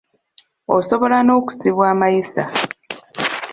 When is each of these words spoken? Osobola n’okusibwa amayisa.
Osobola 0.77 1.17
n’okusibwa 1.25 1.85
amayisa. 1.93 2.43